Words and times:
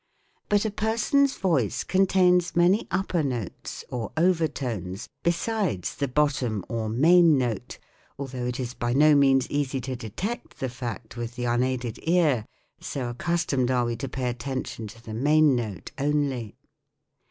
But 0.49 0.65
a 0.65 0.71
person's 0.71 1.35
voice 1.37 1.83
contains 1.83 2.55
many 2.55 2.87
upper 2.89 3.21
notes 3.21 3.85
or 3.91 4.11
overtones, 4.17 5.07
besides 5.21 5.93
the 5.93 6.07
bottom 6.07 6.65
or 6.67 6.89
main 6.89 7.37
note; 7.37 7.77
although 8.17 8.47
it 8.47 8.59
is 8.59 8.73
by 8.73 8.93
no 8.93 9.13
means 9.13 9.47
easy 9.51 9.79
to 9.81 9.95
detect 9.95 10.59
the 10.59 10.69
fact 10.69 11.17
with 11.17 11.35
the 11.35 11.45
unaided 11.45 11.99
ear, 12.01 12.47
so 12.79 13.13
accus 13.13 13.45
tomed 13.45 13.69
are 13.69 13.85
we 13.85 13.95
to 13.97 14.09
pay 14.09 14.27
attention 14.27 14.87
to 14.87 15.03
the 15.03 15.13
main 15.13 15.55
note 15.55 15.91
only. 15.99 16.55